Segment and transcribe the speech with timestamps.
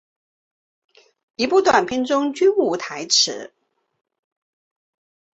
[1.37, 3.53] 十部短片中均无台词。